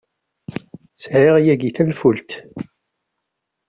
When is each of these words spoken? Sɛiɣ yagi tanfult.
Sɛiɣ 1.03 1.35
yagi 1.45 1.69
tanfult. 1.75 2.29